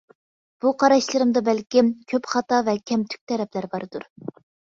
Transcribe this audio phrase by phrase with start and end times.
[0.63, 4.11] بۇ قاراشلىرىمدا بەلكىم، كۆپ خاتا ۋە كەمتۈك تەرەپلەر باردۇر.